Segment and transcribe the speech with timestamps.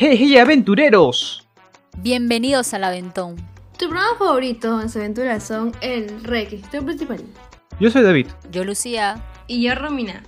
[0.00, 1.44] ¡Hey, hey, aventureros!
[1.96, 3.34] Bienvenidos al Aventón.
[3.76, 7.20] Tu programa favorito en su aventura son el requisito principal.
[7.80, 9.20] Yo soy David Yo, Lucía.
[9.48, 10.22] Y yo, Romina.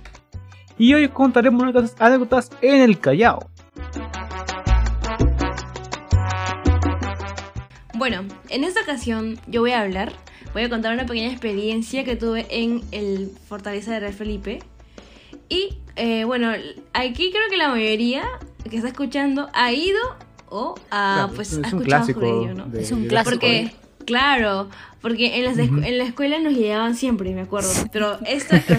[0.77, 3.49] y hoy contaremos nuestras anécdotas en el Callao.
[7.93, 10.11] Bueno, en esta ocasión yo voy a hablar,
[10.53, 14.59] voy a contar una pequeña experiencia que tuve en el Fortaleza de Rey Felipe.
[15.51, 16.53] Y eh, bueno,
[16.93, 18.23] aquí creo que la mayoría
[18.69, 19.99] que está escuchando ha ido
[20.49, 22.65] o ha, Claro, pues, es ha un escuchado clásico sobre ello, ¿no?
[22.67, 23.31] de- Es un clásico.
[23.31, 23.71] Porque,
[24.05, 24.69] claro,
[25.01, 25.83] porque en, las escu- Ujú.
[25.85, 27.69] en la escuela nos llevaban siempre, me acuerdo.
[27.91, 28.17] Pero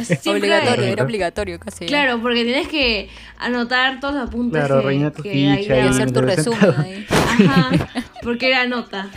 [0.05, 1.84] siempre obligatorio, era- era obligatorio casi.
[1.84, 5.88] Claro, porque tienes que anotar todos los apuntes Claro, que, tu que ficha ahí Y
[5.88, 7.07] hacer tu resumen ahí.
[7.10, 7.70] Ajá,
[8.23, 9.10] porque era nota.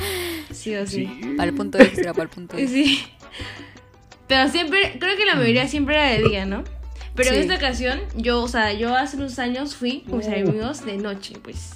[0.51, 1.05] Sí o sí.
[1.37, 2.84] Para el punto extra, para el punto extra.
[2.84, 3.01] Sí.
[4.27, 6.63] Pero siempre, creo que la mayoría siempre era de día, ¿no?
[7.15, 7.41] Pero en Sí.
[7.41, 10.31] esta ocasión, yo, o sea, yo hace unos años fui con mis Uh.
[10.33, 11.71] amigos de noche, pues.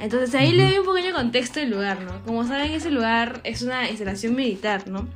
[0.00, 2.22] Entonces ahí le doy un pequeño contexto del lugar, ¿no?
[2.24, 5.08] Como saben, ese lugar es una instalación militar, ¿no?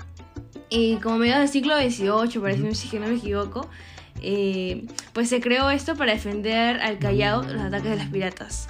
[0.70, 3.68] Y como mediados del siglo XVIII, parece si que no me equivoco,
[4.22, 8.68] eh, pues se creó esto para defender al Callao los ataques de las piratas.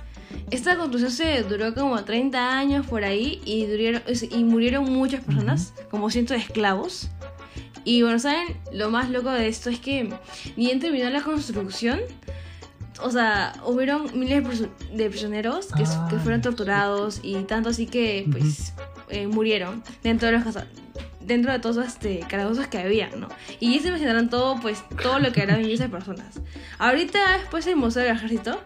[0.50, 5.72] Esta construcción se duró como 30 años por ahí y, durieron, y murieron muchas personas,
[5.90, 7.10] como cientos de esclavos.
[7.86, 8.48] Y bueno, ¿saben?
[8.72, 10.04] Lo más loco de esto es que
[10.56, 12.00] ni bien terminó la construcción,
[13.00, 14.42] o sea, hubieron miles
[14.92, 18.72] de prisioneros que, Ah, que fueron torturados y tanto así que pues
[19.08, 20.66] eh, murieron dentro de los casa-
[21.20, 23.28] dentro de todos este calabozos que había, ¿no?
[23.60, 26.40] Y ahí se imaginaron todo, pues, todo lo que eran miles de personas.
[26.78, 28.60] Ahorita después el Museo del Ejército,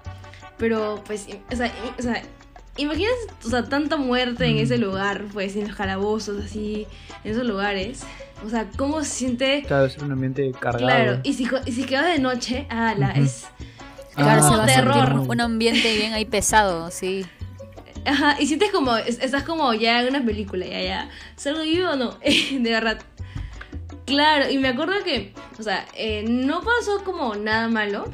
[0.56, 2.22] pero pues, o sea, o sea,
[2.76, 3.12] imaginas,
[3.44, 4.60] o sea, tanta muerte en Mm.
[4.60, 6.86] ese lugar, pues, en los calabozos, así,
[7.24, 8.02] en esos lugares.
[8.44, 9.62] O sea, ¿cómo se siente?
[9.66, 10.78] Claro, es un ambiente cargado.
[10.86, 13.22] Claro, y si, y si quedas de noche, ala, Ujú.
[13.24, 13.46] es...
[14.14, 15.24] Claro, Ah, terror.
[15.28, 17.24] un, ambiente bien ahí pesado, sí.
[18.04, 21.90] Ajá, y sientes como, es- estás como ya en una película, ya, ya, ¿salgo vivo
[21.90, 22.18] o no?
[22.24, 22.98] de verdad.
[24.06, 28.10] Claro, y me acuerdo que, o sea, eh, no pasó como nada malo,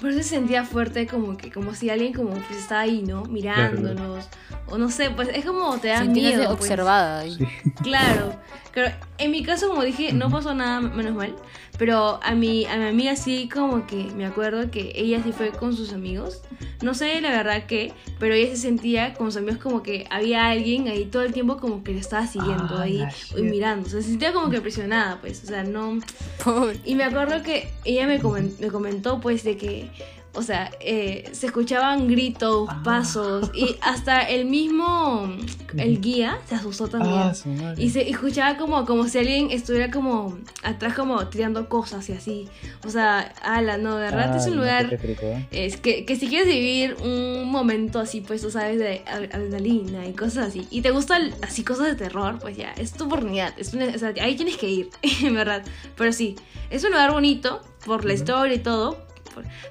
[0.00, 3.24] pero se sentía fuerte como que, como si alguien como pues estaba ahí, ¿no?
[3.24, 4.28] Mirándonos,
[4.66, 6.56] o no sé, pues es como te da Sentirse miedo.
[6.56, 6.60] pues.
[6.60, 7.20] observada.
[7.20, 7.34] ahí.
[7.36, 7.46] Sí.
[7.82, 8.34] Claro,
[8.72, 8.94] claro.
[9.20, 11.34] En mi caso, como dije, no pasó nada menos mal.
[11.78, 15.50] Pero a mi, a mi amiga sí, como que me acuerdo que ella sí fue
[15.50, 16.42] con sus amigos.
[16.82, 20.48] No sé la verdad qué, pero ella se sentía con sus amigos como que había
[20.48, 23.02] alguien ahí todo el tiempo como que le estaba siguiendo Ah, ahí
[23.36, 23.86] y mirando.
[23.86, 25.42] O sea, se sentía como que presionada, pues.
[25.44, 26.00] O sea, no.
[26.44, 26.78] Pobre.
[26.84, 29.90] Y me acuerdo que ella me, comen- me comentó, pues, de que,
[30.32, 32.82] o sea, eh, se escuchaban gritos, Ah.
[32.84, 35.28] pasos, y hasta el mismo,
[35.76, 37.14] el guía se asustó también.
[37.14, 37.82] Ah, madre.
[37.82, 42.48] Y se escuchaba como, como si alguien estuviera como atrás, como tirando cosas y así.
[42.86, 45.46] O sea, ala, no, de verdad es Ay, un lugar ¿eh?
[45.50, 50.06] es que, que si quieres vivir un momento así, pues tú sabes, de ad- adrenalina
[50.06, 53.52] y cosas así, y te gustan así cosas de terror, pues ya, es tu oportunidad.
[53.58, 54.90] Es una- o sea, ahí tienes que ir,
[55.24, 55.64] en verdad.
[55.96, 56.36] Pero sí,
[56.70, 58.22] es un lugar bonito por la Ujú.
[58.22, 58.98] historia y todo,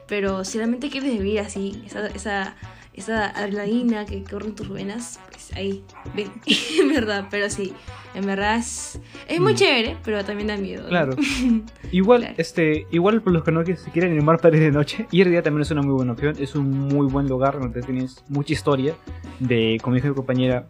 [0.07, 2.56] pero si realmente quieres vivir así, esa, esa,
[2.94, 5.84] esa adrenalina que corre en tus venas, pues ahí,
[6.16, 6.31] ven,
[6.81, 7.28] en verdad.
[7.31, 7.74] Pero sí,
[8.16, 9.56] en verdad es, es muy Mm.
[9.56, 10.84] chévere, pero también da miedo.
[10.84, 10.90] ¿no?
[10.90, 11.16] Claro.
[11.91, 12.35] Igual, Claro.
[12.38, 15.31] este, igual por los que no se quieren animar para ir de noche, ir de
[15.31, 16.36] día también es una muy buena opción.
[16.40, 18.96] Es un muy buen lugar donde tienes mucha historia
[19.40, 20.68] de, como dijo mi compañera,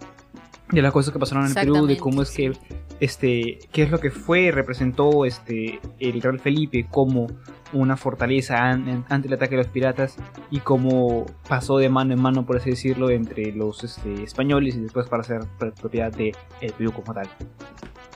[0.71, 2.51] de las cosas que pasaron en el Perú, de cómo es que,
[2.99, 7.27] este, qué es lo que fue, representó, este, el Real Felipe como
[7.73, 10.15] una fortaleza an- ante el ataque de los piratas
[10.51, 14.79] y cómo pasó de mano en mano, por así decirlo, entre los este, españoles y
[14.81, 17.27] después para ser pro- propiedad de el Perú como tal.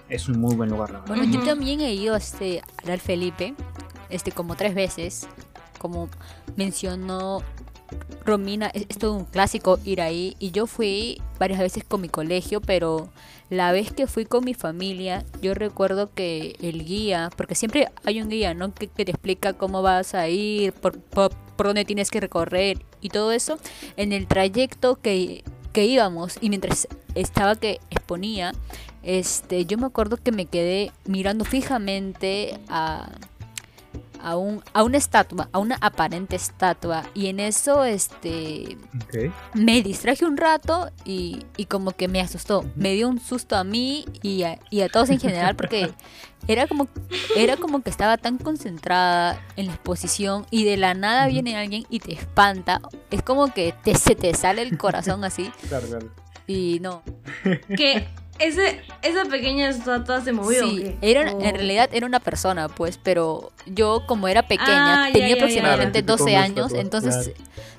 [0.09, 1.15] Es un muy buen lugar, la verdad.
[1.15, 3.55] Bueno, yo también he ido este, al Real Felipe,
[4.09, 5.27] este, como tres veces.
[5.79, 6.07] Como
[6.55, 7.41] mencionó
[8.25, 10.35] Romina, es, es todo un clásico ir ahí.
[10.39, 13.09] Y yo fui varias veces con mi colegio, pero
[13.49, 18.21] la vez que fui con mi familia, yo recuerdo que el guía, porque siempre hay
[18.21, 18.73] un guía, ¿no?
[18.73, 23.09] Que, te explica cómo vas a ir, por, por, por dónde tienes que recorrer y
[23.09, 23.59] todo eso.
[23.97, 28.53] En el trayecto que, que íbamos y mientras estaba que exponía,
[29.03, 33.09] este, yo me acuerdo que me quedé mirando fijamente a,
[34.23, 37.03] a, un, a una estatua, a una aparente estatua.
[37.13, 39.31] Y en eso, este, Ok.
[39.53, 42.63] me distraje un rato y, y como que me asustó.
[42.75, 45.91] Me dio un susto a mí y a, y a todos en general porque
[46.47, 46.87] era como,
[47.35, 51.85] era como que estaba tan concentrada en la exposición y de la nada viene alguien
[51.89, 52.81] y te espanta.
[53.11, 56.09] Es como que te, se te sale el corazón así Claro, claro.
[56.47, 57.03] y no.
[57.75, 58.07] Que
[58.45, 60.65] ese, esa pequeña estatua se movió.
[60.65, 65.03] ¿o Sí, era, O- en realidad era una persona, pues, pero yo como era pequeña,
[65.05, 65.35] Ah, ya, tenía ya, ya.
[65.35, 67.31] aproximadamente Claro, 12 tipo una años, estatua, entonces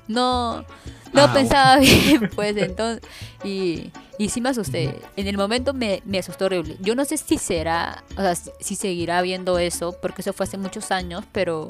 [0.07, 0.65] no,
[1.13, 3.01] no Ah, pensaba bien, pues entonces.
[3.43, 4.95] Y, y sí me asusté.
[5.15, 6.77] En el momento me, me asustó horrible.
[6.81, 10.45] Yo no sé si será, o sea, si, si seguirá viendo eso, porque eso fue
[10.45, 11.69] hace muchos años, pero,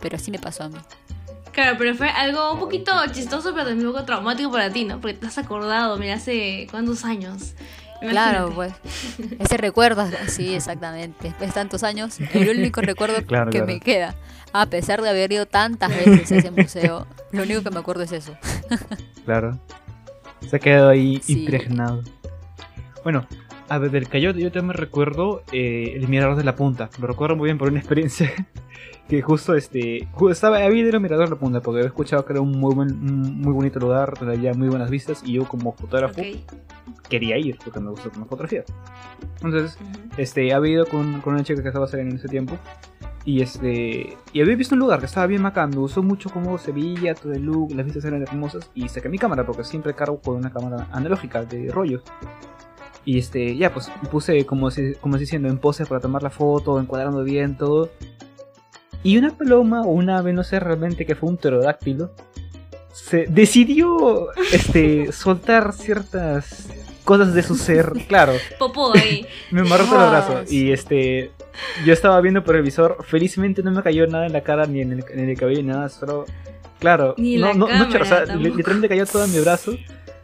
[0.00, 0.78] pero así me pasó a mí.
[1.52, 5.00] Claro, pero fue algo un poquito chistoso, pero también un poco traumático para ti, ¿no?
[5.00, 7.54] Porque te has acordado, mira, hace cuántos años.
[8.00, 8.72] Claro, pues.
[9.38, 11.28] Ese recuerdo, sí, exactamente.
[11.28, 13.66] Después de tantos años, el único recuerdo Claro, que claro.
[13.72, 14.14] me queda,
[14.52, 18.02] a pesar de haber ido tantas veces a ese museo, lo único que me acuerdo
[18.02, 18.34] es eso.
[19.26, 19.58] Claro.
[20.48, 21.40] Se ha quedado ahí Sí.
[21.40, 22.02] impregnado.
[23.04, 23.26] Bueno,
[23.68, 26.88] a ver, del Callao yo también recuerdo eh, el Mirador de la Punta.
[26.98, 28.32] Lo recuerdo muy bien por una experiencia
[29.10, 32.32] que justo este estaba había ido al Mirador de la Punta porque había escuchado que
[32.32, 35.48] era un muy buen, un muy bonito lugar, donde había muy buenas vistas y yo
[35.48, 36.38] como fotógrafo Ok.
[37.08, 38.66] quería ir porque me gusta tomar fotografías.
[39.42, 39.90] Entonces, Ujú.
[40.16, 42.56] este, había ido con, con una chica que estaba saliendo en ese tiempo.
[43.24, 44.16] Y este.
[44.32, 45.70] Y había visto un lugar que estaba bien bacán.
[45.70, 48.70] Me gustó mucho cómo se veía todo el look, las vistas eran hermosas.
[48.74, 52.02] Y saqué mi cámara porque siempre cargo con una cámara analógica de rollos.
[53.04, 56.80] Y este, ya pues puse como, si, como diciendo en pose para tomar la foto,
[56.80, 57.90] encuadrando bien todo.
[59.02, 62.10] Y una paloma o una ave, no sé realmente que fue un pterodáctilo,
[62.92, 66.68] se decidió este, soltar ciertas
[67.04, 67.92] cosas de su ser.
[68.08, 69.26] Claro, Popó ahí.
[69.50, 70.42] me amarró todo el brazo.
[70.48, 71.30] Y este.
[71.84, 72.98] Yo estaba viendo por el visor.
[73.04, 75.68] Felizmente no me cayó nada en la cara ni en el, en el cabello ni
[75.68, 75.88] nada.
[75.88, 76.24] Solo.
[76.78, 77.14] Claro.
[77.18, 78.56] Ni no, la no, no, cámara o sea, li- tampoco.
[78.56, 79.72] literalmente cayó todo en mi brazo.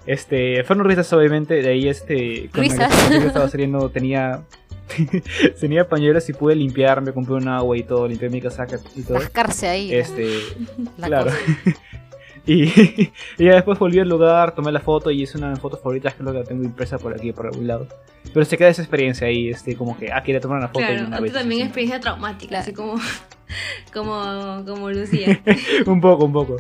[0.07, 0.63] Este.
[0.65, 1.61] Fueron risas, obviamente.
[1.63, 2.49] De ahí este.
[2.53, 3.11] Con Risas.
[3.11, 4.43] la que estaba saliendo tenía.
[5.61, 7.13] tenía pañuelos y pude limpiarme.
[7.13, 8.07] Compré un agua y todo.
[8.09, 9.19] Limpié mi casaca y todo.
[9.19, 9.95] Rascarse ahí.
[9.95, 10.29] Este.
[10.99, 11.31] La claro.
[12.49, 12.63] Y,
[13.39, 15.81] y ya después volví al lugar, tomé la foto y es una de mis fotos
[15.81, 17.89] favoritas que es lo que la tengo impresa por aquí, por algún lado.
[18.33, 20.85] Pero se queda esa experiencia ahí, este, como que, ah, quería tomar una foto y
[20.85, 21.33] Claro, una otra vez.
[21.33, 21.67] también así.
[21.67, 23.01] experiencia traumática, así como,
[23.93, 25.41] como, como Lucía.
[25.87, 26.57] un poco, un poco.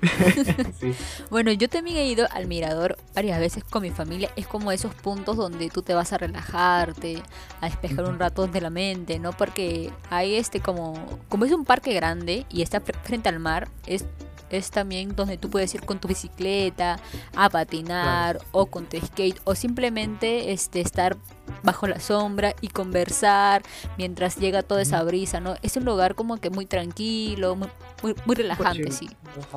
[0.80, 0.94] sí.
[1.30, 4.30] Bueno, yo también he ido al mirador varias veces con mi familia.
[4.36, 7.22] Es como esos puntos donde tú te vas a relajarte,
[7.60, 9.32] a despejar un rato de la mente, ¿no?
[9.32, 10.94] Porque hay este como,
[11.28, 14.04] como es un parque grande y está fre- frente al mar, es
[14.50, 16.98] es también donde tú puedes ir con tu bicicleta
[17.36, 21.18] a patinar o con tu skate o simplemente este estar
[21.62, 23.62] bajo la sombra y conversar
[23.96, 25.56] mientras llega toda esa brisa, ¿no?
[25.62, 27.68] Es un lugar como que muy tranquilo, muy
[28.02, 29.08] muy, muy relajante, sí.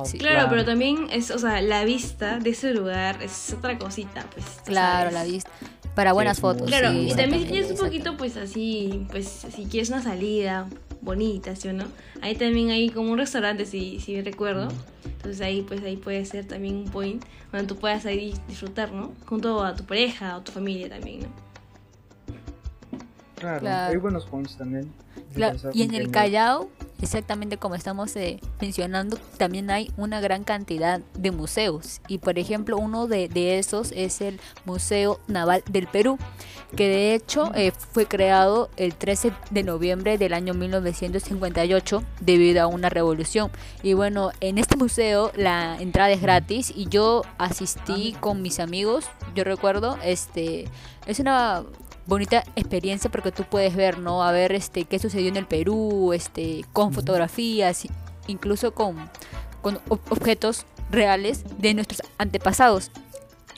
[0.04, 0.18] Sí.
[0.18, 4.44] Claro, pero también es, o sea, la vista de ese lugar es otra cosita, pues.
[4.64, 5.14] Claro, sabes.
[5.14, 5.50] la vista.
[5.94, 6.68] Para buenas muy fotos.
[6.68, 10.66] Claro, sí, y también exactamente, tienes un poquito, pues así, pues si quieres una salida
[11.02, 11.84] bonita, ¿sí o no?
[12.20, 14.68] Ahí también hay como un restaurante, si, si bien recuerdo.
[15.04, 17.22] Entonces ahí, pues ahí puede ser también un point
[17.52, 19.12] donde tú puedas ahí disfrutar, ¿no?
[19.26, 21.51] Junto a tu pareja o tu familia también, ¿no?
[23.42, 23.90] Claro, Claro.
[23.92, 24.92] hay buenos points también.
[25.34, 26.68] Claro, y en el Callao,
[27.00, 32.00] exactamente como estamos eh, mencionando, también hay una gran cantidad de museos.
[32.06, 36.18] Y por ejemplo, uno de, de esos es el Museo Naval del Perú,
[36.76, 42.66] que de hecho eh, fue creado el 13 de noviembre del año 1958 debido a
[42.66, 43.50] una revolución.
[43.82, 49.06] Y bueno, en este museo la entrada es gratis y yo asistí con mis amigos,
[49.34, 50.66] yo recuerdo, este,
[51.06, 51.64] es una
[52.06, 54.22] bonita experiencia porque tú puedes ver, ¿no?
[54.22, 57.86] A ver este qué sucedió en el Perú, este con fotografías,
[58.26, 59.10] incluso con
[59.60, 62.90] con ob- objetos reales de nuestros antepasados.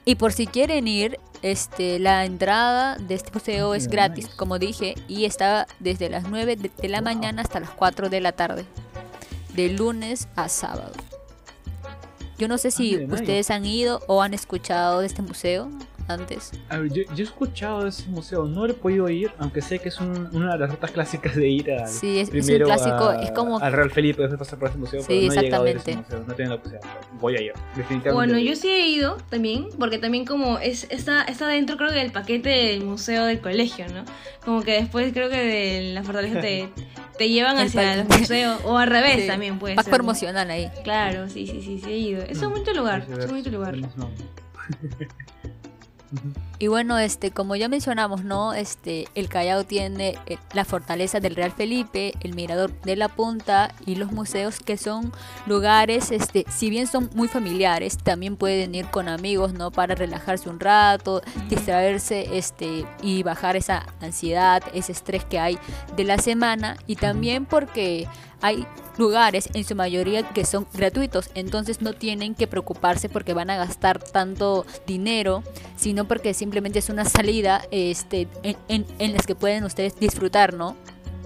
[0.05, 4.95] Y por si quieren ir, este la entrada de este museo es gratis, como dije,
[5.09, 8.67] y está desde las 9 de, la mañana hasta las 4 de la tarde,
[9.55, 10.93] de lunes a sábado.
[12.37, 15.71] Yo no sé si ustedes han ido o han escuchado de este museo
[16.09, 16.53] antes.
[16.69, 19.79] A ver, yo, yo he escuchado de ese museo, no he podido ir, aunque sé
[19.79, 22.41] que es un- una de las rutas clásicas de ir al, Sí, es, es un
[22.41, 25.27] primero clásico, a- es como al Real Felipe, después pasar por ese museo, Sí, pero
[25.27, 26.17] no he llegado a ir a ese exactamente.
[26.17, 26.91] museo, no tengo la posibilidad.
[27.21, 28.13] Voy a ir, definitivamente.
[28.13, 31.97] Bueno, yo sí he ido también, porque también como es está, está dentro creo que
[31.97, 34.05] del paquete del museo del colegio, ¿no?
[34.45, 36.69] Como que después creo que de la fortaleza te,
[37.19, 38.21] te llevan hacia el paquete.
[38.21, 39.27] museo, o al revés Sí.
[39.27, 39.93] también puede más ser.
[39.93, 39.97] ¿no?
[39.97, 40.71] promocional ahí.
[40.83, 42.23] Claro, sí, sí, sí, sí he ido.
[42.23, 43.75] Es un bonito lugar, es un bonito lugar.
[46.59, 48.55] Y bueno, este, como ya mencionamos, ¿no?
[48.55, 53.75] Este, el Callao tiene eh, la fortaleza del Real Felipe, el Mirador de la Punta
[53.87, 55.13] y los museos que son
[55.47, 59.71] lugares, este, si bien son muy familiares, también pueden ir con amigos, ¿no?
[59.71, 65.59] Para relajarse un rato, distraerse, este, y bajar esa ansiedad, ese estrés que hay
[65.97, 68.07] de la semana y también porque
[68.45, 68.67] hay
[68.99, 73.57] lugares en su mayoría que son gratuitos, entonces no tienen que preocuparse porque van a
[73.57, 75.43] gastar tanto dinero,
[75.77, 80.53] sino porque simplemente es una salida este, en, en, en las que pueden ustedes disfrutar,
[80.53, 80.77] ¿no?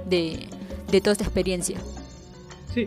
[0.06, 0.46] De,
[0.92, 1.76] de toda esta experiencia.
[2.72, 2.86] Sí,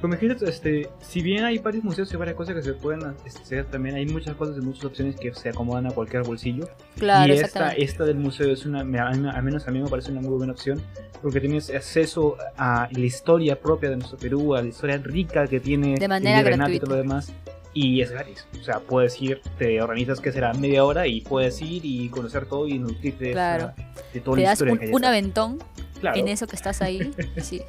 [0.00, 3.66] Como dijiste, este, si bien hay varios museos y varias cosas que se pueden hacer,
[3.66, 6.68] también hay muchas cosas y muchas opciones que se acomodan a cualquier bolsillo.
[6.96, 10.22] Claro, y esta, esta del museo es una, al menos a mí me parece una
[10.22, 10.80] muy buena opción,
[11.20, 15.60] porque tienes acceso a la historia propia de nuestro Perú, a la historia rica que
[15.60, 16.86] tiene De manera virreinato y gratuita.
[16.86, 17.32] todo lo demás.
[17.74, 18.46] Y es gratis.
[18.58, 22.46] O sea, puedes ir, te organizas que será media hora y puedes ir y conocer
[22.46, 23.72] todo y nutrirte de, Claro.
[23.76, 25.58] esa- de toda Te la das historia un, que un aventón
[26.00, 26.18] Claro.
[26.18, 27.12] en eso que estás ahí.
[27.36, 27.60] Sí.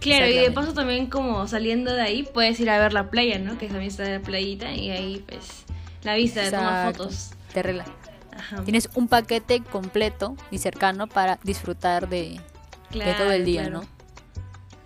[0.00, 3.38] Claro, y de paso también como saliendo de ahí puedes ir a ver la playa,
[3.38, 3.58] ¿no?
[3.58, 5.64] Que también está la playita y ahí pues
[6.02, 7.30] la vista de tomar fotos.
[7.52, 7.84] Te rela-
[8.36, 8.62] Ajá.
[8.62, 12.40] Tienes un paquete completo y cercano para disfrutar de,
[12.92, 13.80] de todo el día, claro.
[13.80, 13.88] ¿no?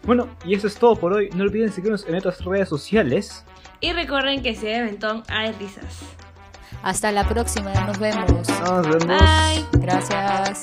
[0.04, 1.28] Bueno, y eso es todo por hoy.
[1.34, 3.44] No olviden seguirnos en nuestras redes sociales.
[3.80, 5.84] Y recuerden que si hay aventón hay risas.
[6.82, 8.48] Hasta la próxima, nos vemos.
[8.48, 9.06] Nos vemos.
[9.06, 9.64] Bye.
[9.80, 10.62] Gracias.